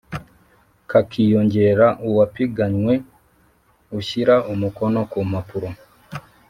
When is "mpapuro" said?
5.29-5.69